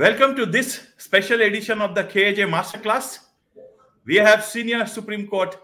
[0.00, 3.18] Welcome to this special edition of the KAJ Masterclass.
[4.06, 5.58] We have Senior Supreme Court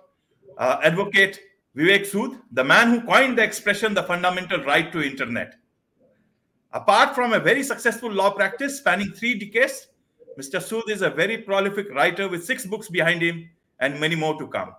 [0.59, 1.41] uh, Advocate
[1.75, 5.55] Vivek Sood, the man who coined the expression the fundamental right to internet.
[6.75, 9.87] Apart from a very successful law practice spanning three decades,
[10.39, 10.61] Mr.
[10.61, 13.49] Sood is a very prolific writer with six books behind him
[13.81, 14.75] and many more to come.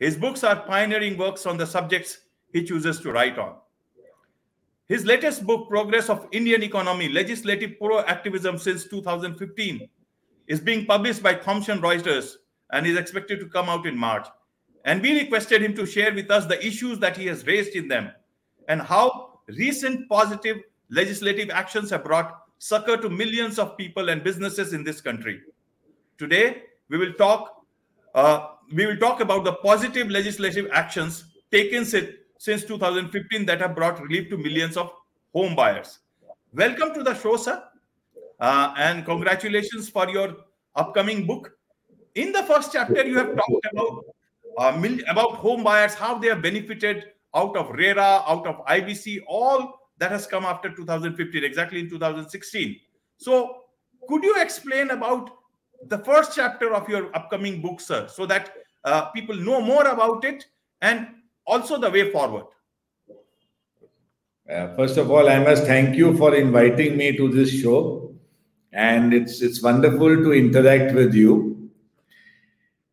[0.00, 2.18] His books are pioneering works on the subjects
[2.52, 3.54] he chooses to write on.
[4.88, 9.88] His latest book, Progress of Indian Economy Legislative Pro-Activism since 2015,
[10.48, 12.34] is being published by Thomson Reuters
[12.72, 14.26] and is expected to come out in March.
[14.84, 17.88] And we requested him to share with us the issues that he has raised in
[17.88, 18.10] them
[18.68, 20.58] and how recent positive
[20.90, 25.40] legislative actions have brought succor to millions of people and businesses in this country.
[26.18, 27.64] Today, we will talk.
[28.14, 31.84] Uh, we will talk about the positive legislative actions taken
[32.42, 34.90] since 2015 that have brought relief to millions of
[35.32, 36.00] home buyers.
[36.52, 37.62] Welcome to the show, sir,
[38.40, 40.34] uh, and congratulations for your
[40.74, 41.52] upcoming book.
[42.16, 44.04] In the first chapter, you have talked about
[44.58, 49.78] uh, about home buyers, how they have benefited out of RERA, out of IBC, all
[49.98, 52.76] that has come after 2015, exactly in 2016.
[53.18, 53.62] So,
[54.08, 55.30] could you explain about
[55.86, 58.50] the first chapter of your upcoming book, sir, so that
[58.82, 60.44] uh, people know more about it
[60.80, 61.06] and
[61.46, 62.46] also the way forward.
[64.50, 68.14] Uh, first of all, I must thank you for inviting me to this show,
[68.72, 71.70] and it's it's wonderful to interact with you.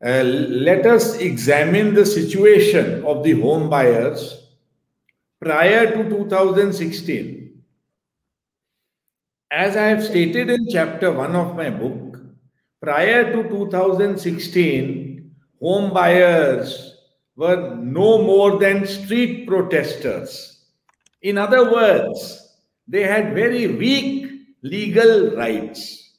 [0.04, 4.48] Uh, let us examine the situation of the home buyers
[5.42, 7.62] prior to 2016.
[9.52, 12.22] As I have stated in chapter 1 of my book,
[12.82, 16.99] prior to 2016, home buyers
[17.40, 20.66] were no more than street protesters.
[21.22, 24.30] In other words, they had very weak
[24.62, 26.18] legal rights.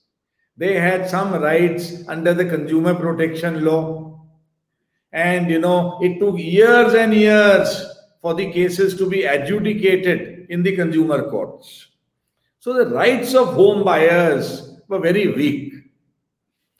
[0.56, 4.18] They had some rights under the consumer protection law.
[5.12, 7.68] And, you know, it took years and years
[8.22, 11.88] for the cases to be adjudicated in the consumer courts.
[12.60, 15.74] So the rights of home buyers were very weak.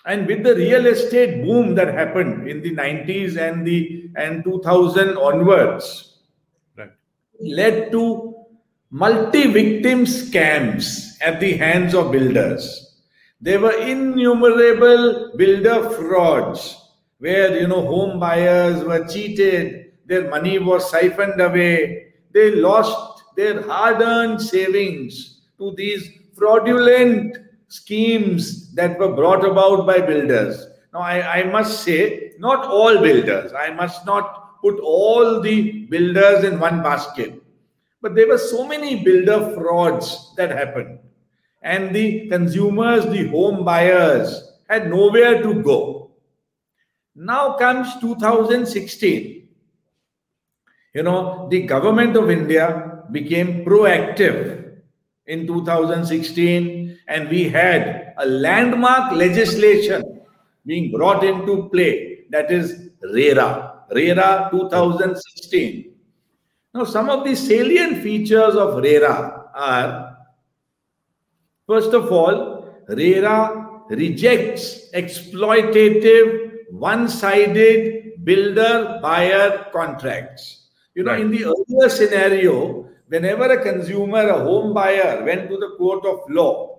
[0.06, 5.16] And with the real estate boom that happened in the 90s and the and 2000
[5.16, 6.19] onwards,
[6.77, 6.91] right.
[7.38, 8.34] led to
[8.91, 13.03] multi-victim scams at the hands of builders.
[13.41, 16.77] There were innumerable builder frauds
[17.19, 23.62] where you know home buyers were cheated, their money was siphoned away, they lost their
[23.62, 27.37] hard-earned savings to these fraudulent
[27.70, 30.66] schemes that were brought about by builders.
[30.92, 33.53] Now, I, I must say, not all builders.
[33.53, 37.41] I must not put all the builders in one basket.
[38.03, 40.98] But there were so many builder frauds that happened.
[41.62, 46.10] And the consumers, the home buyers, had nowhere to go.
[47.14, 49.48] Now comes 2016.
[50.94, 54.81] You know, the government of India became proactive
[55.26, 60.21] in 2016 and we had a landmark legislation
[60.65, 65.93] being brought into play that is RERA, RERA 2016.
[66.72, 70.16] Now, some of the salient features of RERA are
[71.66, 80.69] first of all, RERA rejects exploitative, one sided builder buyer contracts.
[80.94, 81.22] You know, right.
[81.22, 86.20] in the earlier scenario, whenever a consumer, a home buyer went to the court of
[86.28, 86.69] law,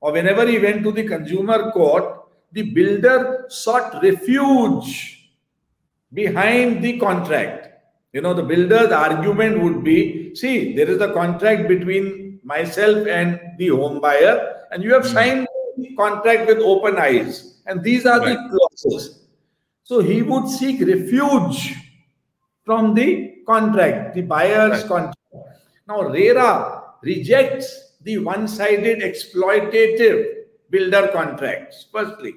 [0.00, 5.30] or whenever he went to the consumer court, the builder sought refuge
[6.12, 7.68] behind the contract.
[8.12, 13.38] You know, the builder's argument would be see, there is a contract between myself and
[13.58, 15.12] the home buyer, and you have hmm.
[15.12, 18.36] signed the contract with open eyes, and these are right.
[18.36, 19.20] the clauses.
[19.84, 21.74] So he would seek refuge
[22.64, 24.88] from the contract, the buyer's right.
[24.88, 25.16] contract.
[25.86, 30.26] Now, RERA rejects the one sided exploitative
[30.70, 32.36] builder contracts, firstly.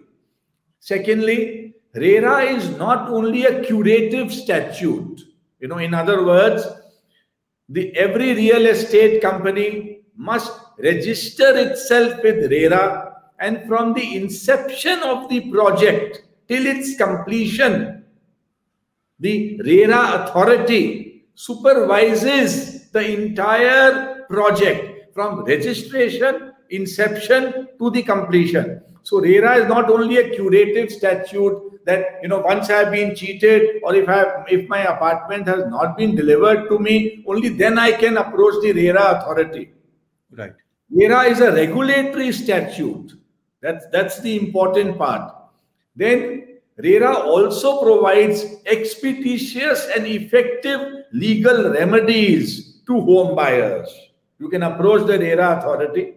[0.80, 5.22] Secondly, RERA is not only a curative statute.
[5.60, 6.68] You know, in other words,
[7.70, 15.30] the every real estate company must register itself with RERA and from the inception of
[15.30, 18.04] the project till its completion,
[19.20, 28.82] the RERA authority supervises the entire project from registration, inception to the completion.
[29.04, 33.14] So RERA is not only a curative statute that you know once I have been
[33.14, 37.78] cheated or if I if my apartment has not been delivered to me, only then
[37.78, 39.72] I can approach the RERA authority.
[40.32, 40.54] Right.
[40.90, 43.14] RERA is a regulatory statute.
[43.62, 45.34] That's, that's the important part.
[45.96, 53.90] Then RERA also provides expeditious and effective legal remedies to home buyers.
[54.44, 56.16] You can approach the RERA authority.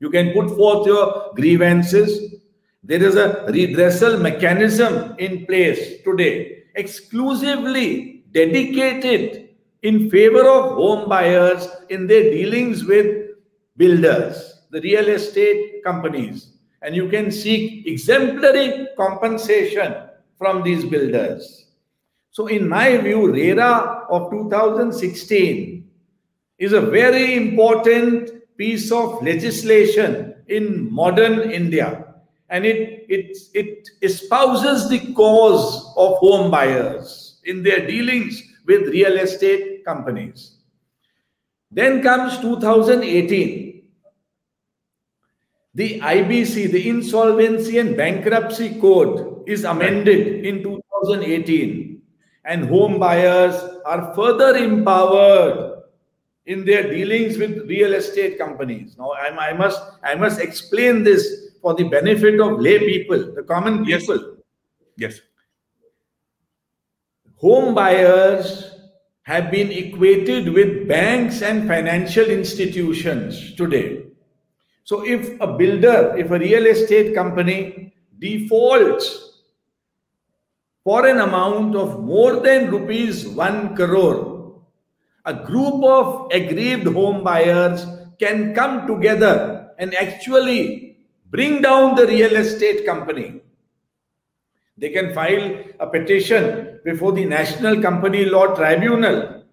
[0.00, 2.34] You can put forth your grievances.
[2.82, 9.50] There is a redressal mechanism in place today, exclusively dedicated
[9.82, 13.28] in favor of home buyers in their dealings with
[13.76, 16.54] builders, the real estate companies.
[16.82, 19.94] And you can seek exemplary compensation
[20.38, 21.66] from these builders.
[22.32, 25.81] So, in my view, RERA of 2016
[26.62, 32.14] is a very important piece of legislation in modern India.
[32.50, 39.18] And it, it, it espouses the cause of home buyers in their dealings with real
[39.18, 40.58] estate companies.
[41.72, 43.82] Then comes 2018.
[45.74, 52.00] The IBC, the Insolvency and Bankruptcy Code, is amended in 2018,
[52.44, 55.71] and home buyers are further empowered
[56.46, 58.96] in their dealings with real estate companies.
[58.98, 63.42] Now, I, I must I must explain this for the benefit of lay people, the
[63.42, 64.36] common people.
[64.96, 65.14] Yes.
[65.14, 65.20] yes.
[67.36, 68.72] Home buyers
[69.22, 74.04] have been equated with banks and financial institutions today.
[74.84, 79.42] So, if a builder, if a real estate company defaults
[80.82, 84.31] for an amount of more than rupees 1 crore,
[85.24, 87.86] a group of aggrieved home buyers
[88.18, 90.96] can come together and actually
[91.30, 93.42] bring down the real estate company
[94.82, 99.44] they can file a petition before the National Company Law Tribunal.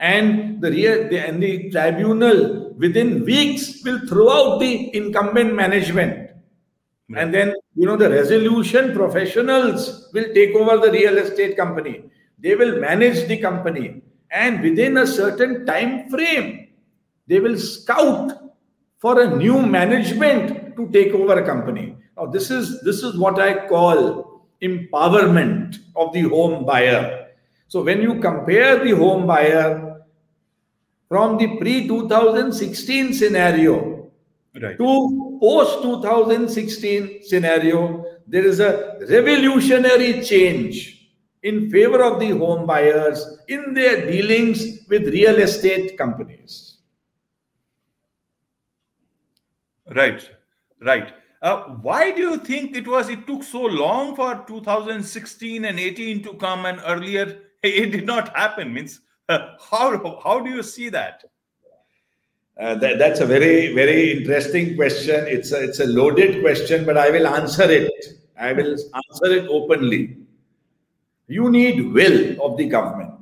[0.00, 0.68] And the,
[1.16, 6.30] and the tribunal within weeks will throw out the incumbent management.
[7.08, 7.16] Hmm.
[7.16, 12.04] And then, you know, the resolution professionals will take over the real estate company.
[12.38, 14.02] They will manage the company.
[14.32, 16.68] And within a certain time frame,
[17.26, 18.32] they will scout
[18.98, 21.96] for a new management to take over a company.
[22.16, 27.28] Now, this is this is what I call empowerment of the home buyer.
[27.68, 30.02] So when you compare the home buyer
[31.08, 34.10] from the pre 2016 scenario
[34.60, 34.78] right.
[34.78, 40.91] to post 2016 scenario, there is a revolutionary change
[41.42, 46.78] in favor of the home buyers in their dealings with real estate companies.
[49.94, 50.28] Right,
[50.80, 51.12] right.
[51.42, 56.22] Uh, why do you think it was it took so long for 2016 and 18
[56.22, 57.40] to come and earlier?
[57.62, 61.22] It did not happen means uh, how how do you see that?
[62.60, 65.26] Uh, that, that's a very very interesting question.
[65.28, 67.92] It's a, it's a loaded question but i will answer it.
[68.36, 70.21] I will answer it openly
[71.28, 73.14] you need will of the government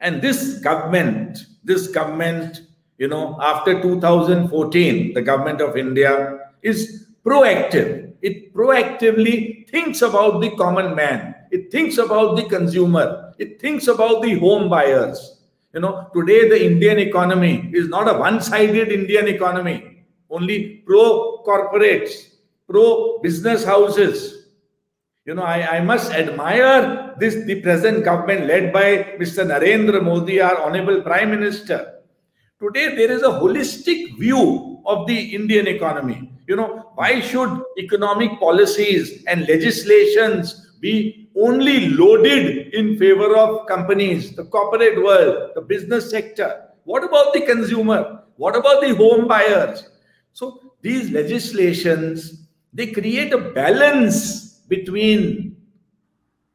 [0.00, 2.62] and this government this government
[2.98, 8.14] you know after 2014 the government of india is proactive.
[8.22, 11.34] It proactively thinks about the common man.
[11.50, 13.34] It thinks about the consumer.
[13.38, 15.42] It thinks about the home buyers.
[15.74, 21.42] You know, today the Indian economy is not a one sided Indian economy, only pro
[21.44, 24.45] corporates, pro business houses.
[25.26, 29.44] You know, I, I must admire this the present government led by Mr.
[29.44, 31.94] Narendra Modi, our Honorable Prime Minister.
[32.62, 38.38] Today, there is a holistic view of the Indian economy you know, why should economic
[38.38, 46.08] policies and legislations be only loaded in favor of companies, the corporate world, the business
[46.08, 46.68] sector?
[46.84, 48.22] What about the consumer?
[48.36, 49.88] What about the home buyers?
[50.34, 55.56] So these legislations, they create a balance between,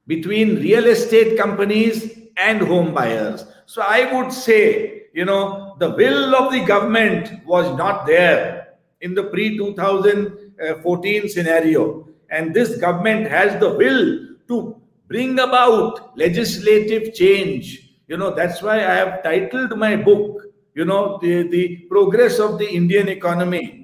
[0.07, 3.45] between real estate companies and home buyers.
[3.65, 9.13] So I would say, you know, the will of the government was not there in
[9.13, 12.07] the pre 2014 scenario.
[12.29, 17.89] And this government has the will to bring about legislative change.
[18.07, 22.57] You know, that's why I have titled my book, you know, the, the progress of
[22.57, 23.80] the Indian economy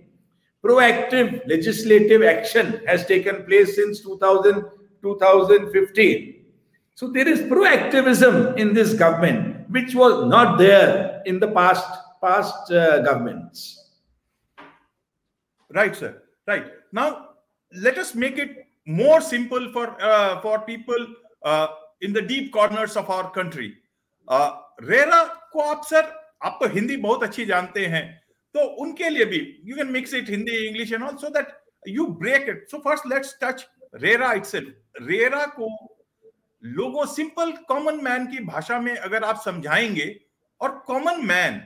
[0.66, 4.64] Proactive legislative action has taken place since 2000,
[5.02, 6.44] 2015.
[6.94, 11.84] So there is proactivism in this government, which was not there in the past
[12.20, 13.90] past uh, governments.
[15.70, 16.22] Right, sir.
[16.46, 16.66] Right.
[16.92, 17.30] Now,
[17.74, 21.06] let us make it more simple for uh, for people
[21.42, 21.68] uh,
[22.00, 23.74] in the deep corners of our country.
[24.28, 25.22] Uh, RERA
[25.52, 26.12] को आप sir
[26.44, 28.04] आप तो हिंदी बहुत अच्छी जानते हैं
[28.57, 31.47] तो उनके लिए भी you can mix it Hindi English and all so that
[31.87, 35.93] you break it so first let's touch RERA itself RERA को
[36.63, 40.19] लोगों सिंपल कॉमन मैन की भाषा में अगर आप समझाएँगे
[40.61, 41.61] और कॉमन मैन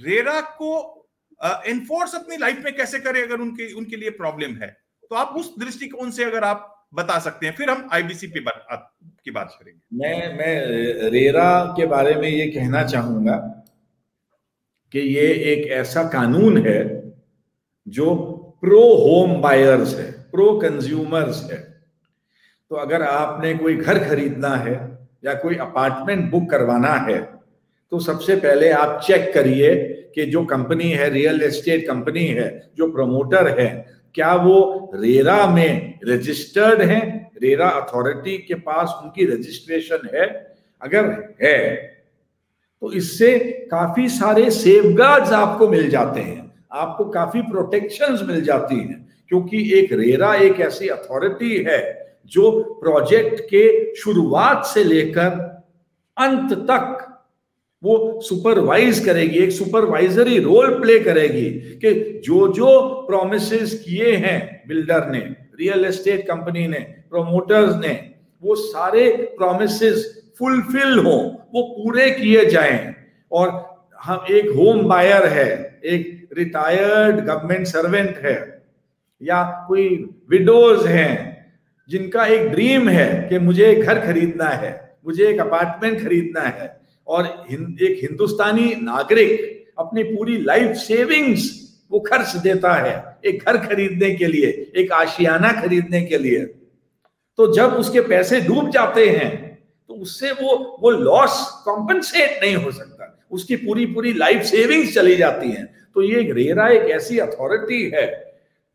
[0.00, 1.00] रेरा को
[1.44, 4.76] एनफोर्स uh, अपनी लाइफ में कैसे करे अगर उनके उनके लिए प्रॉब्लम है?
[5.10, 8.90] तो आप उस दृष्टिकोण से अगर आप बता सकते हैं फिर हम आईबीसी पे बात
[9.24, 10.66] की बात करेंगे। मैं मैं
[11.10, 13.63] रेरा के बारे में ये कहना चाहूँगा
[14.94, 17.12] कि ये एक ऐसा कानून है
[17.88, 18.14] जो
[18.60, 21.56] प्रो होम बायर्स है प्रो कंज्यूमर्स है।
[22.70, 24.74] तो अगर आपने कोई घर खरीदना है
[25.24, 27.18] या कोई अपार्टमेंट बुक करवाना है
[27.92, 29.74] तो सबसे पहले आप चेक करिए
[30.14, 35.98] कि जो कंपनी है रियल एस्टेट कंपनी है, जो प्रमोटर है, क्या वो रेरा में
[36.04, 37.30] रजिस्टर्ड है?
[37.42, 40.26] रेरा अथॉरिटी के पास उनकी रजिस्ट्रेशन है?
[40.82, 41.58] अगर है
[42.82, 43.38] तो इससे
[43.70, 49.92] काफ़ी सारे सेफगार्ड्स आपको मिल जाते हैं। आपको काफ़ी प्रोटेक्शंस मिल जाती हैं, क्योंकि एक
[49.92, 51.80] रेरा एक ऐसी अथॉरिटी है
[52.32, 52.50] जो
[52.80, 55.40] प्रोजेक्ट के शुरुआत से लेकर
[56.16, 57.10] अंत तक
[57.82, 61.50] वो सुपरवाइज करेगी, एक सुपरवाइजरी रोल प्ले करेगी
[61.80, 62.68] कि जो जो
[63.06, 65.18] प्रोमिस किए हैं बिल्डर ने
[65.60, 66.78] रियल एस्टेट कंपनी ने
[67.10, 67.92] प्रोमोटर्स ने,
[68.42, 69.80] वो सारे प्रोमिस
[70.38, 72.94] फुलफिल हो। वो पूरे किए जाएँ।
[73.32, 73.48] और
[74.04, 78.62] हम एक होम बायर है, एक रिटायर्ड गवर्नमेंट सर्वेंट है,
[79.20, 79.88] या कोई
[80.30, 81.12] विडोज हैं,
[81.88, 84.72] जिनका एक ड्रीम है कि मुझे एक घर खरीदना है,
[85.06, 91.50] मुझे एक अपार्टमेंट खरीदना है, और एक हिंदुस्तानी नागरिक अपनी पूरी लाइफ सेविंग्स
[91.90, 92.94] वो खर्च देता है,
[93.24, 94.46] एक घर खरीदने के लिए,
[94.76, 96.44] एक आशियाना खरीदने के लिए।
[97.38, 99.32] तो जब उसके पैसे डूब जाते हैं
[99.94, 105.16] तो उससे वो वो लॉस कॉम्पनसेट नहीं हो सकता। उसकी पूरी पूरी लाइफ सेविंग्स चली
[105.16, 108.06] जाती हैं। तो ये रेरा, एक ऐसी अथॉरिटी है,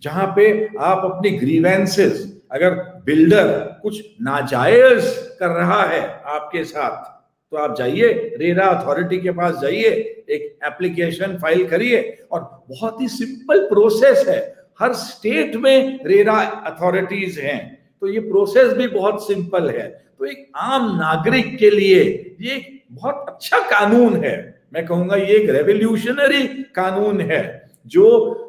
[0.02, 3.48] जहाँ पे आप अपनी ग्रीवेंसेस अगर बिल्डर
[3.82, 5.06] कुछ नाजायज
[5.40, 7.18] कर रहा है आपके साथ
[7.52, 8.08] तो आप जाइए,
[8.38, 9.90] रेरा अथॉरिटी के पास जाइए,
[10.30, 14.40] एक एप्लीकेशन फ़ाइल करिए, और बहुत ही सिंपल प्रोसेस है।
[14.82, 16.34] हर स्टेट में रेरा
[16.68, 17.62] अथॉरिटीज हैं।
[18.02, 19.88] तो ये प्रोसेस भी बहुत सिंपल है।
[20.20, 22.00] तो एक आम नागरिक के लिए
[22.42, 28.46] ये बहुत अच्छा कानून है। मैं कहूँगा ये एक रेवोल्यूशनरी कानून है, जो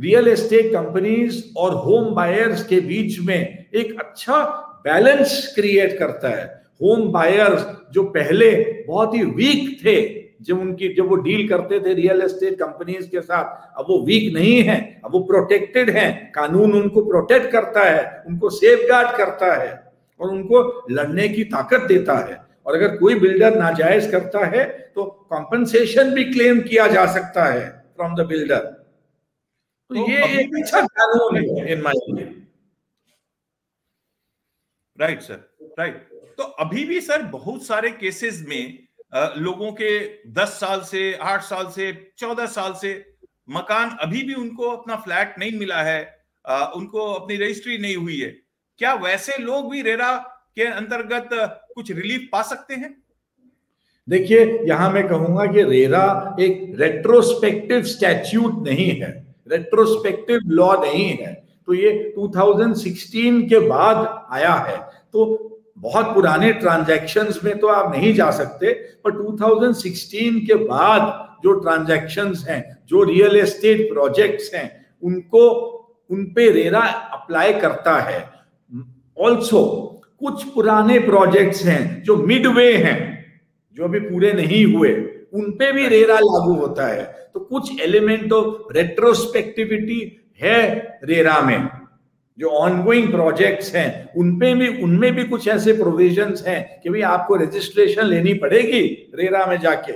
[0.00, 4.44] रियल एस्टेट कंपनीज़ और होम बायर्स के बीच में एक अच्छा
[4.84, 8.50] बैलेंस क्रिएट करता है। होम बायर्स जो पहले
[8.88, 13.20] बहुत ही वीक थे, जब उनकी, जब वो डील करते थे रियल एस्टेट कंपनीज़ के
[13.20, 18.22] साथ, अब वो वीक नहीं है, अब वो प्रोटेक्टेड हैं। कानून उनको प्रोटेक्ट करता है,
[18.26, 19.87] उनको सेफ़ करता है।
[20.20, 25.04] और उनको लड़ने की ताकत देता है। और अगर कोई बिल्डर नाजायज करता है तो
[25.30, 30.80] कॉम्पनसेशन भी क्लेम किया जा सकता है फ्रॉम द बिल्डर तो, तो ये एक अच्छा
[30.80, 32.24] कानून है am I
[34.98, 36.08] right sir right
[36.38, 38.78] तो अभी भी सर बहुत सारे केसेस में
[39.36, 39.90] लोगों के
[40.32, 42.92] 10 साल से 8 साल से 14 साल से
[43.50, 46.00] मकान अभी भी उनको अपना फ्लैट नहीं मिला है
[46.76, 48.30] उनको अपनी रजिस्ट्री नहीं हुई है।
[48.78, 50.16] क्या वैसे लोग भी रेरा
[50.56, 51.28] के अंतर्गत
[51.74, 53.02] कुछ रिलीफ पा सकते हैं?
[54.08, 61.44] देखिए, यहाँ मैं कहूँगा कि रेरा एक रेट्रोस्पेक्टिव स्टैच्यूट नहीं है। रेट्रोस्पेक्टिव लॉ नहीं है।
[61.66, 64.78] तो ये 2016 के बाद आया है।
[65.12, 65.44] तो
[65.78, 72.46] बहुत पुराने ट्रांजैक्शंस में तो आप नहीं जा सकते, पर 2016 के बाद जो ट्रांजैक्शंस
[72.48, 75.48] हैं, जो रियल एस्टेट प्रोजेक्ट्स हैं, उनको
[76.10, 78.37] उन पे रेरा अप्लाई करता है।
[79.18, 79.64] ऑल्सो
[80.20, 82.98] कुछ पुराने प्रोजेक्ट्स हैं जो मिडवे हैं,
[83.76, 84.90] जो अभी पूरे नहीं हुए,
[85.32, 90.00] उन पे भी रेरा लागू होता है। तो कुछ एलिमेंट ऑफ़ रेट्रोस्पेक्टिविटी
[90.42, 91.68] है रेरा में,
[92.38, 97.36] जो ऑनगोइंग प्रोजेक्ट्स हैं उनपे भी उनमें भी कुछ ऐसे प्रोविजंस हैं कि भाई आपको
[97.36, 98.82] रजिस्ट्रेशन लेनी पड़ेगी
[99.14, 99.92] रेरा में जाके।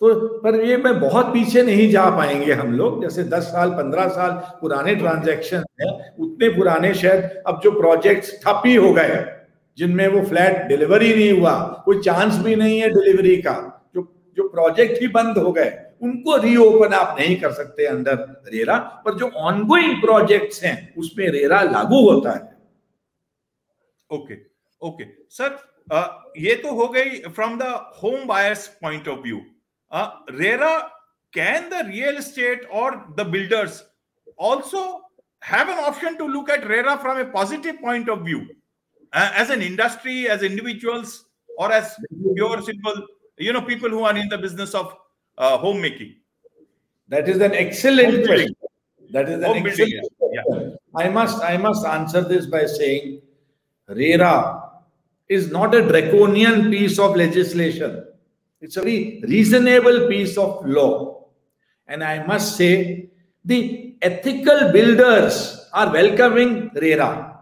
[0.00, 4.08] तो पर ये मैं बहुत पीछे नहीं जा पाएँगे हम लोग। जैसे 10 साल 15
[4.08, 5.88] साल पुराने ट्रांजैक्शन है,
[6.18, 9.24] उतने पुराने शायद अब जो प्रोजेक्ट्स ठप ही हो गए
[9.78, 13.54] जिनमें वो फ्लैट डिलीवरी नहीं हुआ, कोई चांस भी नहीं है डिलीवरी का,
[13.94, 14.02] जो
[14.36, 15.72] जो प्रोजेक्ट ही बंद हो गए,
[16.02, 18.14] उनको रीओपन आप नहीं कर सकते अंदर
[18.46, 22.54] रेरा, पर जो ऑनगोइंग प्रोजेक्ट्स हैं, उसमें रेरा लागू होता है।
[24.10, 24.34] Okay
[24.82, 25.58] okay. सर
[26.38, 27.62] ये तो हो गई from the
[28.02, 29.40] home buyers point of view
[29.90, 30.90] uh, RERA,
[31.32, 33.84] can the real estate or the builders
[34.36, 35.02] also
[35.40, 38.46] have an option to look at RERA from a positive point of view
[39.12, 41.26] uh, as an industry, as individuals,
[41.58, 41.94] or as
[42.34, 43.06] pure simple,
[43.38, 44.94] you know, people who are in the business of
[45.38, 46.16] uh, homemaking?
[47.08, 48.56] That is an excellent question.
[49.12, 50.42] That is an Home excellent building, yeah.
[50.50, 50.68] Yeah.
[50.94, 53.20] I must I must answer this by saying
[53.88, 54.62] RERA
[55.28, 58.04] is not a draconian piece of legislation.
[58.60, 61.26] It's a very reasonable piece of law.
[61.86, 63.10] And I must say,
[63.44, 67.38] the ethical builders are welcoming RERA.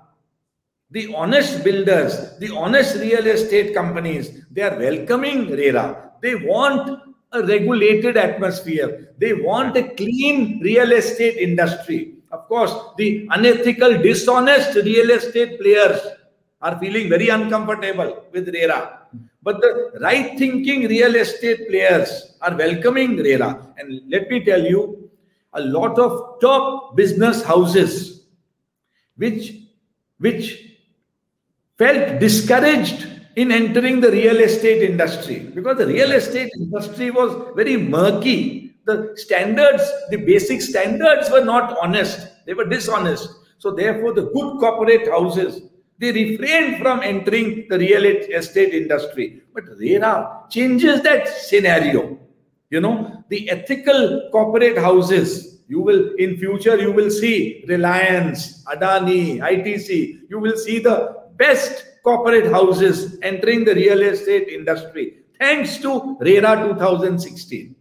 [0.90, 6.12] The honest builders, the honest real estate companies, they are welcoming RERA.
[6.20, 7.00] They want
[7.32, 9.14] a regulated atmosphere.
[9.18, 12.14] They want a clean real estate industry.
[12.32, 16.00] Of course, the unethical, dishonest real estate players
[16.60, 19.00] are feeling very uncomfortable with RERA.
[19.42, 23.74] But the right thinking real estate players are welcoming RERA.
[23.76, 25.10] And let me tell you,
[25.52, 28.24] a lot of top business houses
[29.16, 29.54] which,
[30.18, 30.76] which
[31.78, 33.06] felt discouraged
[33.36, 38.76] in entering the real estate industry because the real estate industry was very murky.
[38.86, 43.28] The standards, the basic standards were not honest, they were dishonest.
[43.58, 45.62] So, therefore, the good corporate houses
[45.98, 49.42] they refrain from entering the real estate industry.
[49.54, 52.18] But RERA changes that scenario.
[52.70, 59.38] You know, the ethical corporate houses, you will, in future, you will see Reliance, Adani,
[59.38, 66.16] ITC, you will see the best corporate houses entering the real estate industry thanks to
[66.20, 67.74] RERA 2016.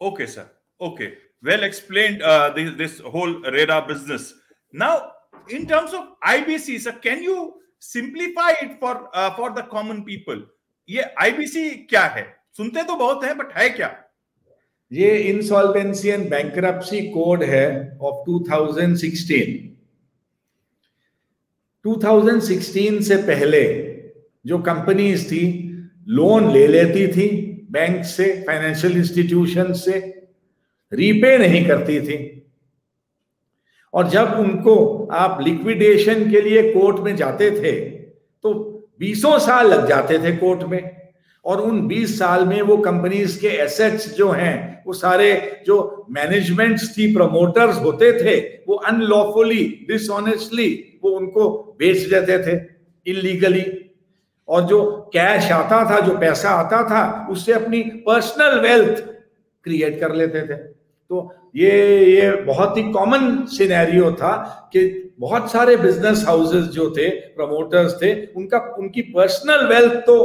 [0.00, 0.50] Okay, sir.
[0.80, 1.14] Okay.
[1.42, 4.34] Well explained, uh, this, this whole RERA business.
[4.72, 5.12] Now,
[5.48, 10.42] in terms of IBC, sir, can you simplify it for uh, for the common people?
[10.88, 12.36] ये IBC क्या है?
[12.56, 14.04] सुनते तो बहुत है but है क्या?
[14.92, 19.56] ये इंसॉल्वेंसी एंड बैंक्रप्सी कोड है ऑफ़ 2016
[21.86, 23.64] 2016 से पहले
[24.46, 25.72] जो कंपनीज़ थी
[26.08, 29.98] लोन ले लेती थी बैंक से फाइनेंशियल इंस्टीट्यूशन से
[30.92, 32.45] रीपे नहीं करती थी।
[33.96, 34.74] और जब उनको
[35.12, 37.72] आप लिक्विडेशन के लिए कोर्ट में जाते थे
[38.44, 38.52] तो
[39.00, 40.96] बीसों साल लग जाते थे कोर्ट में।
[41.44, 46.96] और उन 20 साल में वो कंपनीज़ के एसेट्स जो हैं, वो सारे जो मैनेजमेंट्स
[46.98, 48.36] थी प्रमोटर्स होते थे,
[48.68, 52.60] वो अनलॉफुली डिसऑनेस्टली वो उनको बेच देते थे
[53.06, 53.64] इलीगली
[54.48, 59.04] और जो कैश आता था, जो पैसा आता था, उससे अपनी पर्सनल वेल्थ
[59.64, 60.75] क्रिएट कर लेते थे।
[61.10, 61.70] तो ये
[62.06, 64.32] ये बहुत ही कॉमन सिनेरियो था
[64.72, 70.16] कि बहुत सारे बिज़नेस हाउसेस जो थे प्रमोटर्स थे, उनका, उनकी पर्सनल वेल्थ तो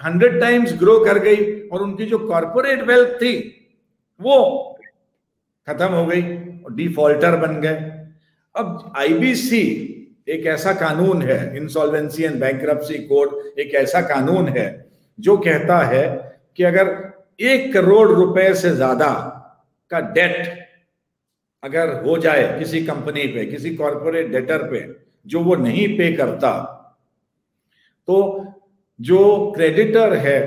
[0.00, 3.34] हंड्रेड टाइम्स ग्रो कर गई और उनकी जो कॉरपोरेट वेल्थ थी,
[4.20, 4.70] वो
[5.66, 6.22] खत्म हो गई
[6.64, 7.90] और डिफॉल्टर बन गए।
[8.54, 9.64] अब आईबीसी
[10.28, 14.66] एक ऐसा कानून है इंसॉल्वेंसी एंड बैंक्रप्सी कोड एक ऐसा कानून है,
[15.18, 16.06] जो कहता है
[16.56, 16.92] कि अगर
[17.42, 19.10] एक करोड़ रुपए से ज़्यादा
[19.94, 20.62] का डेट
[21.62, 24.86] अगर हो जाए किसी कंपनी पे, किसी कॉरपोरेट डेटर पे,
[25.26, 26.52] जो वो नहीं पे करता
[28.08, 28.16] तो
[29.00, 30.40] जो क्रेडिटर है,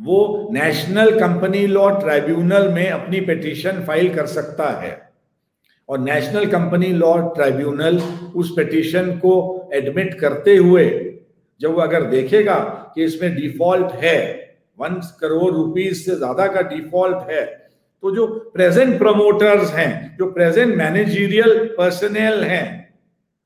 [0.00, 4.90] वो नेशनल कंपनी लॉ ट्राइब्यूनल में अपनी पिटीशन फ़ाइल कर सकता है।
[5.88, 7.98] और नेशनल कंपनी लॉ ट्राइब्यूनल
[8.36, 10.84] उस पिटीशन को एडमिट करते हुए,
[11.60, 12.58] जब वो अगर देखेगा
[12.94, 14.20] कि इसमें डिफ़ॉल्ट है
[14.78, 17.44] वन करोड़ रुपीस से ज़्यादा का डिफ़ॉल्ट है
[18.02, 22.66] तो जो प्रेजेंट प्रमोटर्स हैं, जो प्रेजेंट मैनेजरियल पर्सनल हैं,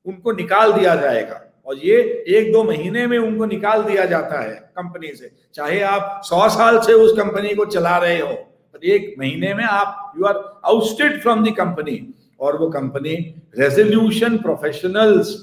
[0.05, 1.97] उनको निकाल दिया जाएगा। और ये
[2.29, 6.79] एक दो महीने में उनको निकाल दिया जाता है कंपनी से। चाहे आप सौ साल
[6.79, 10.35] से उस कंपनी को चला रहे हो, पर एक महीने में आप you are
[10.65, 11.97] ousted from the company
[12.39, 13.15] और वो कंपनी
[13.57, 15.33] रेजोल्यूशन प्रोफेशनल्स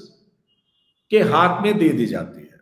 [1.11, 2.59] के हाथ में दे दी जाती है।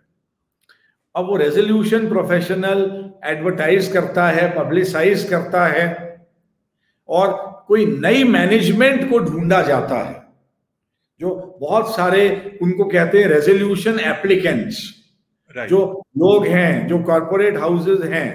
[1.15, 5.87] अब वो रेजोल्यूशन प्रोफेशनल एडवर्टाइज करता है पब्लिसाइज करता है
[7.09, 7.31] और
[7.67, 10.17] कोई नई मैनेजमेंट को ढूंढा जाता है।
[11.21, 12.27] जो बहुत सारे
[12.61, 14.77] उनको कहते हैं रेजोल्यूशन एप्लीकेंट्स
[15.69, 15.79] जो
[16.17, 18.27] लोग हैं जो कॉरपोरेट हाउसेस हैं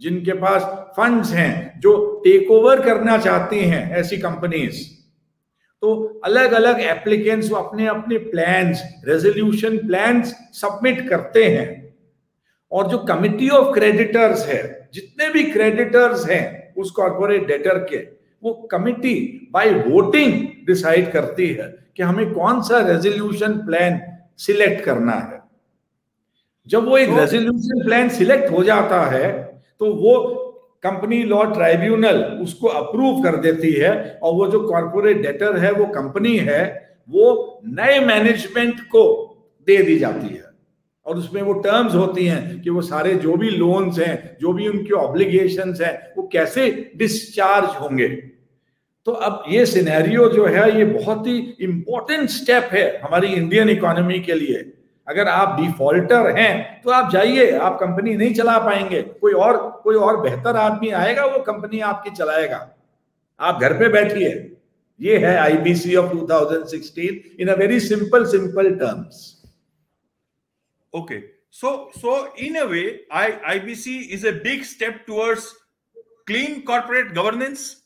[0.00, 0.62] जिनके पास
[0.96, 1.92] फंड्स हैं जो
[2.24, 4.80] टेक ओवर करना चाहती हैं ऐसी कंपनीज़
[5.82, 5.92] तो
[6.24, 11.68] अलग अलग एप्लीकेंट्स वो अपने अपने प्लान्स रेजोल्यूशन प्लान्स सबमिट करते हैं।
[12.72, 14.62] और जो कमिटी ऑफ़ क्रेडिटर्स है
[14.94, 17.96] जितने भी क्रेडिटर्स हैं उस कॉर्पोरेट डेटर के
[18.42, 19.14] वो कमिटी
[19.52, 24.00] बाय वोटिंग डिसाइड करती है कि हमें कौन सा रेजोल्यूशन प्लान
[24.38, 25.40] सिलेक्ट करना है।
[26.68, 29.30] जब वो एक रेजोल्यूशन प्लान सिलेक्ट हो जाता है
[29.80, 30.38] तो वो
[30.82, 35.86] कंपनी लॉ ट्राइब्यूनल उसको अप्रूव कर देती है और वो जो कॉर्पोरेट डेटर है वो
[35.86, 36.62] कंपनी है
[37.10, 39.04] वो नए मैनेजमेंट को
[39.68, 40.50] दे दी जाती है।
[41.06, 44.68] और उसमें वो टर्म्स होती हैं कि वो सारे जो भी लोन्स हैं जो भी
[44.68, 48.08] उनके ऑब्लिगेशंस हैं वो कैसे डिस्चार्ज होंगे।
[49.06, 54.20] तो अब ये सिनेरियो जो है, ये बहुत ही इंपॉर्टेंट स्टेप है हमारी इंडियन इकोनॉमी
[54.20, 54.58] के लिए।
[55.06, 59.96] अगर आप डिफॉल्टर हैं तो आप जाइए, आप कंपनी नहीं चला पाएँगे। कोई और कोई
[59.96, 62.68] और बेहतर आदमी आएगा, वो कंपनी आपकी चलाएगा।
[63.40, 64.30] आप घर पे बैठिए।
[65.00, 69.20] ये है IBC of 2016 in a very simple simple terms
[70.94, 71.18] okay
[71.52, 75.52] so so in a way I IBC is a big step towards
[76.26, 77.81] clean corporate governance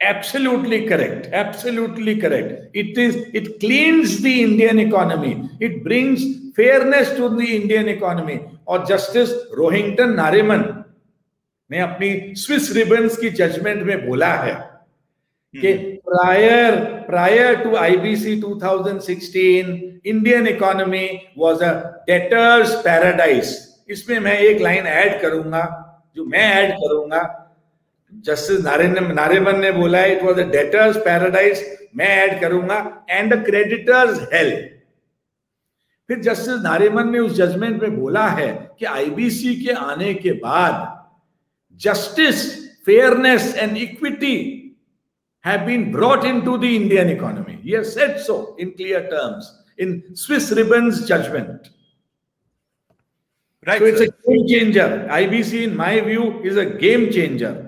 [0.00, 6.22] absolutely correct absolutely correct it is it cleans the indian economy it brings
[6.54, 10.64] fairness to the indian economy और justice Rohinton Nariman
[11.70, 14.52] ने अपनी Swiss ribbons की judgement में बोला है
[15.54, 15.72] कि
[16.08, 16.74] prior
[17.06, 19.70] prior to IBC 2016
[20.12, 21.06] Indian economy
[21.38, 21.72] was a
[22.08, 23.56] debtors paradise
[23.90, 25.64] इसमें मैं एक लाइन ऐड करूँगा
[26.16, 27.22] जो मैं ऐड करूँगा
[28.12, 31.64] जस्टिस नारेवन ने बोला it was a debtors paradise
[31.96, 32.78] मैं ऐड करूँगा
[33.10, 34.52] एंड द क्रेडिटर्स हेल
[36.08, 40.86] फिर जस्टिस नारेमन ने उस जजमेंट में बोला है कि आईबीसी के आने के बाद
[41.80, 42.46] justice
[42.86, 44.36] fairness and equity
[45.44, 50.52] have been brought into the Indian economy ये said so in clear terms in Swiss
[50.52, 51.68] Ribbons judgement
[53.66, 57.67] right it's a game changer IBC in my view is a game changer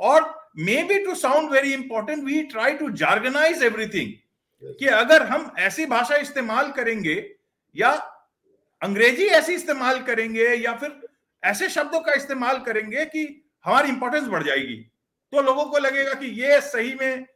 [0.00, 0.50] और
[0.82, 4.12] maybe to sound very important we try to jargonize everything
[4.78, 7.32] कि अगर हम ऐसी भाषा इस्तेमाल करेंगे
[7.76, 7.90] या
[8.82, 10.92] अंग्रेज़ी ऐसी इस्तेमाल करेंगे या फिर
[11.42, 14.76] ऐसे शब्दों का इस्तेमाल करेंगे कि हमारी इंपॉर्टेंस बढ़ जाएगी
[15.32, 17.26] तो लोगों को लगेगा कि ये सही में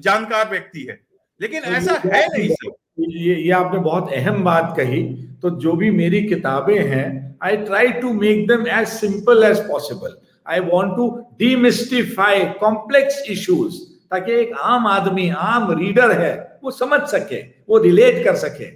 [0.00, 1.00] जानकार व्यक्ति है।
[1.40, 5.02] लेकिन तो ऐसा है नहीं सर ये ये आपने बहुत अहम बात कही
[5.42, 10.16] तो जो भी मेरी किताबें हैं I try to make them as simple as possible
[10.46, 17.00] I want to demystify complex issues ताकि एक आम आदमी आम रीडर है वो समझ
[17.10, 18.70] सके वो रिलेट कर सके।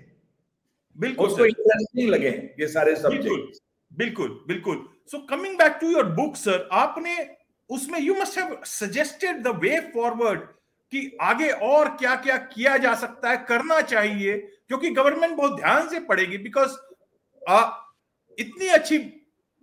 [0.99, 2.29] बिल्कुल उसको इंटरेस्टिंग लगे
[2.61, 3.59] ये सारे सब्जेक्ट
[3.93, 7.17] बिल्कुल बिल्कुल so coming back to your book sir आपने
[7.71, 10.41] उसमें you must have suggested the way forward
[10.93, 14.37] कि आगे और क्या क्या किया जा सकता है करना चाहिए
[14.69, 16.77] क्योंकि गवर्नमेंट बहुत ध्यान से पड़ेगी बिकॉज़
[18.39, 18.99] इतनी अच्छी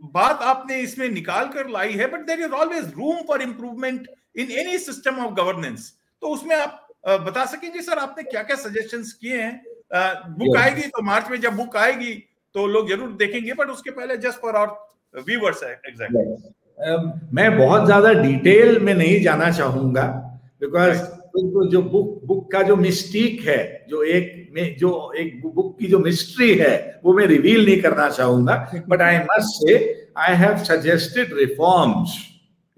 [0.01, 4.51] बात आपने इसमें निकाल कर लाई है but there is always room for improvement in
[4.59, 9.41] any system of governance तो उसमें आप बता सकेंगे सर आपने क्या क्या सजेशन किए
[9.41, 9.61] हैं?
[10.37, 12.13] बुक आएगी तो मार्च में जब बुक आएगी
[12.55, 16.53] तो लोग ज़रूर देखेंगे बट उसके पहले just for our viewers exactly
[17.33, 20.03] मैं बहुत ज़्यादा डिटेल में नहीं जाना चाहूँगा
[20.59, 21.03] बिकॉज़
[21.35, 25.99] तो जो बुक बुक का जो मिस्टिक है, जो एक जो एक बुक की जो
[25.99, 29.75] मिस्ट्री है, वो मैं रिवील नहीं करना चाहूँगा but I must say
[30.17, 32.15] I have suggested reforms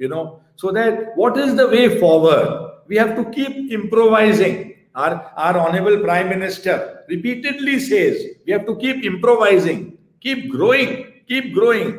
[0.02, 0.24] you know
[0.62, 2.50] so that what is the way forward
[2.90, 4.56] we have to keep improvising
[4.96, 8.18] our our honourable prime minister repeatedly says
[8.48, 9.86] we have to keep improvising
[10.22, 10.96] keep growing
[11.30, 11.94] keep growing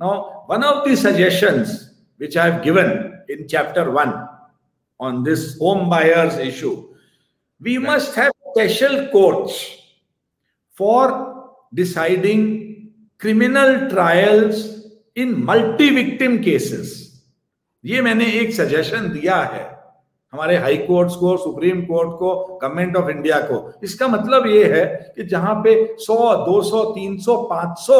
[0.00, 1.80] now one of the suggestions
[2.22, 2.78] I have
[3.30, 4.23] in chapter 1
[5.00, 6.88] on this home buyers issue.
[7.60, 7.86] We right.
[7.86, 9.76] must have special courts
[10.70, 17.00] for deciding criminal trials in multi-victim cases.
[17.84, 19.64] ये मैंने एक suggestion दिया है
[20.32, 24.84] हमारे high courts को supreme court को government of India को इसका मतलब ये है
[25.16, 27.98] कि जहाँ पे 100, 200, 300, 500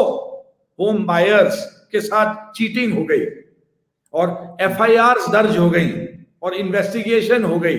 [0.79, 3.25] होम बायर्स के साथ चीटिंग हो गई
[4.13, 5.89] और एफआईआर दर्ज हो गई
[6.41, 7.77] और इन्वेस्टिगेशन हो गई।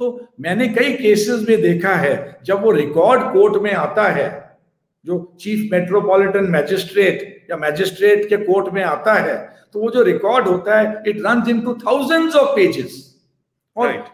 [0.00, 0.08] तो
[0.40, 4.28] मैंने कई केसेस में देखा है जब वो रिकॉर्ड कोर्ट में आता है
[5.04, 9.36] जो चीफ मेट्रोपॉलिटन मैजिस्ट्रेट या मैजिस्ट्रेट के कोर्ट में आता है
[9.72, 13.02] तो वो जो रिकॉर्ड होता है it run into thousand of pages
[13.76, 14.04] और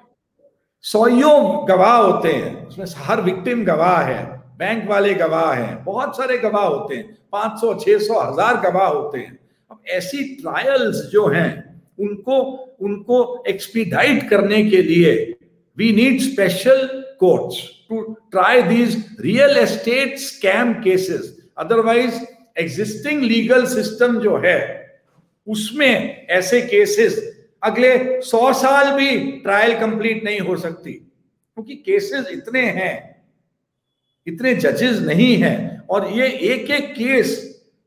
[0.84, 4.22] सौयों गवाह होते हैं उसमें हर विक्टिम गवाह है
[4.58, 8.88] बैंक वाले गवाह हैं बहुत सारे गवाह होते हैं पाँच सौ छह सौ हज़ार गवाह
[8.88, 9.38] होते हैं।
[9.70, 11.50] अब ऐसी ट्रायल्स जो हैं
[11.98, 12.40] उनको
[12.80, 15.14] उनको एक्सपीडाइट करने के लिए
[15.78, 16.86] we need special
[17.20, 18.00] courts to
[18.30, 22.20] try these real estate scam cases otherwise
[22.58, 24.58] existing legal system जो है,
[25.46, 27.20] उसमें ऐसे केसेस
[27.62, 29.10] अगले सौ साल भी
[29.42, 32.94] ट्रायल कंप्लीट नहीं हो सकती। क्योंकि केसेस इतने हैं,
[34.26, 37.30] इतने जजेस नहीं हैं और ये एक एक केस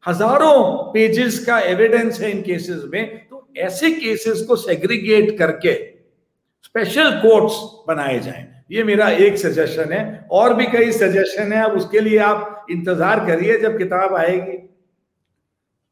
[0.06, 3.25] हज़ारों पेजेस का एविडेंस है इन केसेस में। तो
[3.58, 5.74] ऐसे केसेस को सेग्रीगेट करके
[6.66, 7.56] स्पेशल कोर्ट्स
[7.88, 12.18] बनाए जाए। ये मेरा एक सजेशन है। और भी कई सजेशन है। अब उसके लिए
[12.28, 14.58] आप इंतज़ार करिए जब किताब आएगी।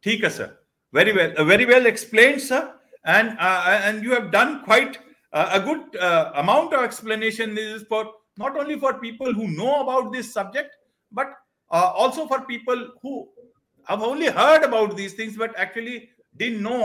[0.04, 0.50] ठीक है sir
[0.94, 2.64] very well very well explain sir
[3.08, 4.98] and and you have done quite
[5.34, 8.04] a good amount of explanation is for
[8.40, 10.76] not only for people who know about this subject
[11.14, 11.34] but
[11.72, 13.20] also for people who
[13.88, 14.04] have
[14.38, 15.98] heard about these things but actually
[16.36, 16.80] didn't know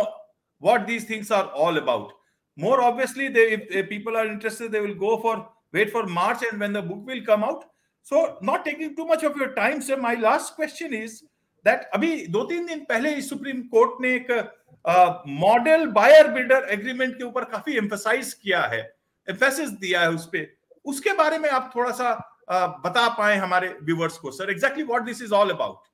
[0.62, 2.12] what these things are all about
[2.58, 6.42] more obviously they, if, if people are interested they will go for wait for march
[6.50, 7.64] and when the book will come out
[8.02, 11.22] so not taking too much of your time sir my last question is
[11.64, 14.30] that अभी दो तीन दिन पहले supreme court ने एक
[15.28, 18.80] model buyer builder agreement के ऊपर काफ़ी एम्फेसाइज किया है
[19.28, 20.46] एम्फेसिस दिया है उस पर
[20.86, 25.02] उसके बारे में आप थोड़ा सा uh, बता पाए हमारे व्यूवर्स को sir exactly what
[25.04, 25.86] this is all about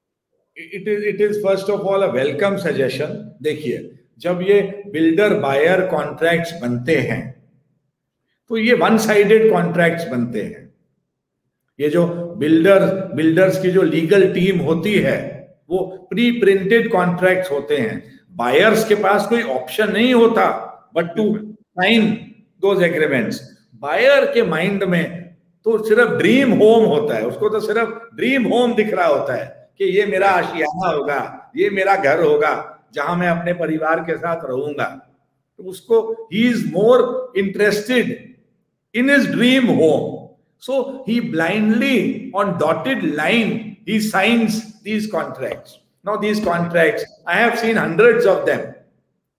[0.57, 3.79] it is it is first of all a welcome suggestion देखिए
[4.19, 4.61] जब ये
[4.93, 7.23] बिल्डर बायर कॉन्ट्रैक्ट्स बनते हैं
[8.51, 10.63] तो ये वन साइडेड कॉन्ट्रैक्ट्स बनते हैं।
[11.79, 12.07] ये जो
[12.39, 15.17] बिल्डर बिल्डर्स की जो लीगल टीम होती है,
[15.71, 15.79] वो
[16.11, 18.03] प्री प्रिंटेड कॉन्ट्रैक्ट्स होते हैं।
[18.37, 20.47] बायर्स के पास कोई ऑप्शन नहीं होता
[20.97, 22.07] but to sign
[22.63, 23.41] those agreements
[23.83, 25.23] buyer के माइंड में
[25.67, 29.47] तो सिर्फ़ ड्रीम होम होता है। उसको तो सिर्फ़ ड्रीम होम दिख रहा होता है
[29.79, 32.55] कि ये मेरा आशियाना होगा, ये मेरा घर होगा।
[32.95, 34.89] जहाँ मैं अपने परिवार के साथ रहूँगा
[35.59, 36.01] तो उसको
[36.33, 38.13] ही is more interested
[38.95, 40.13] in his dream home
[40.63, 43.53] so he blindly on dotted line
[43.89, 48.61] he signs these contract now these contract I have seen hundreds of them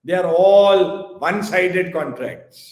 [0.06, 0.84] they are all
[1.22, 2.64] one sided contract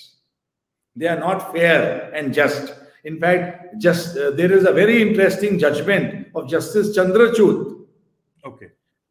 [0.98, 2.74] they are not fair and just
[3.08, 7.70] in fact just there is a very interesting judgement of justice Chandrachud
[8.44, 8.66] okay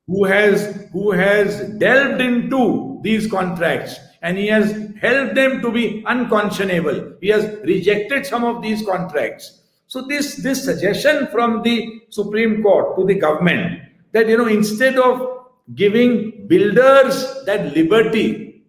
[0.07, 6.05] Who has who has delved into these contracts and he has held them to be
[6.07, 7.15] unconscionable.
[7.21, 9.61] He has rejected some of these contracts.
[9.87, 14.99] So this this suggestion from the Supreme Court to the government that you know instead
[14.99, 18.65] of giving builders that liberty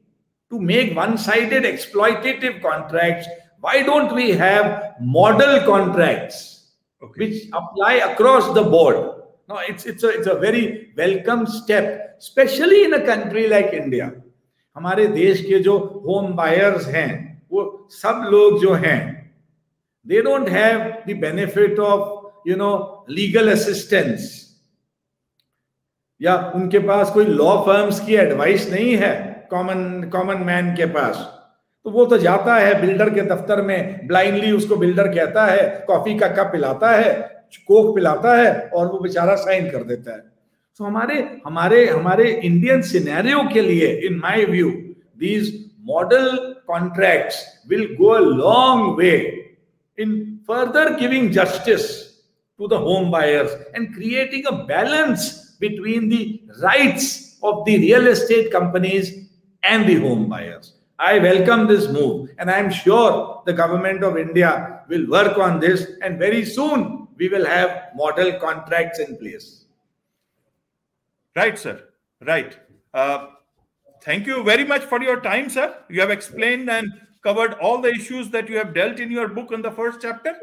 [0.50, 3.28] to make one-sided exploitative contracts
[3.62, 6.50] why don't we have model contracts
[7.02, 7.26] Okay.
[7.26, 12.84] which apply across the board no it's it's a, it's a very welcome step especially
[12.86, 14.12] in a country like india.
[14.76, 17.12] हमारे देश के जो home buyers हैं
[17.52, 19.02] वो सब लोग जो हैं
[20.08, 24.32] they don't have the benefit of you know legal assistance
[26.22, 29.14] या उनके पास कोई लॉ फर्म्स की एडवाइस नहीं है
[29.52, 31.16] कॉमन कॉमन मैन के पास।
[31.84, 36.18] तो वो तो जाता है बिल्डर के दफ्तर में ब्लाइंडली उसको बिल्डर कहता है कॉफ़ी
[36.20, 40.24] का कप पिलाता है कोक पिलाता है और वो बेचारा साइन कर देता है।
[40.80, 44.70] तो हमारे हमारे हमारे इंडियन सिनेरियो के लिए in my view
[45.18, 45.52] these
[45.86, 46.30] model
[46.68, 49.12] contracts will go a long way
[49.98, 50.16] in
[50.48, 51.90] further giving justice
[52.60, 57.12] to the home buyers and creating a balance between the rights
[57.44, 59.14] of the real estate companies
[59.64, 63.12] and the home buyers I welcome this move and I am sure
[63.48, 64.52] the government of India
[64.90, 69.66] will work on this and very soon we will have model contracts in place.
[71.36, 71.84] Right, sir.
[72.22, 72.58] Right.
[72.94, 73.28] Uh,
[74.04, 75.76] thank you very much for your time, sir.
[75.90, 76.92] You have explained and
[77.24, 80.36] covered all the issues that you have dealt in your book in the first chapter.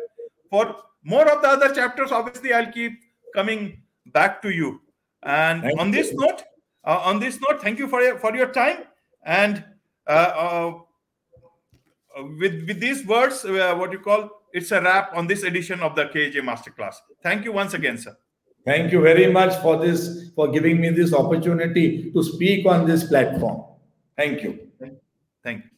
[0.51, 2.99] For more of the other chapters, obviously, I'll keep
[3.35, 4.81] coming back to you.
[5.23, 6.19] And Thank on this you.
[6.19, 6.43] note,
[6.85, 8.85] uh, on this note, thank you for your, for your time.
[9.23, 9.65] And
[10.07, 10.79] uh, uh,
[12.39, 15.95] with with these words, uh, what you call it's a wrap on this edition of
[15.97, 16.97] the KJ Masterclass.
[17.23, 18.17] Thank you once again, sir.
[18.65, 23.05] Thank you very much for this, for giving me this opportunity to speak on this
[23.05, 23.65] platform.
[24.17, 24.69] Thank you.
[25.43, 25.70] Thank you.